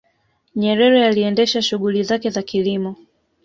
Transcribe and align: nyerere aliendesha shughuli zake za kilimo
nyerere 0.55 1.05
aliendesha 1.07 1.61
shughuli 1.61 2.03
zake 2.03 2.29
za 2.29 2.41
kilimo 2.41 2.95